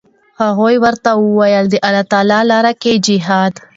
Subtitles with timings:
[0.41, 1.75] هغو ورته وویل: د
[2.19, 3.53] الله لاره کې جهاد.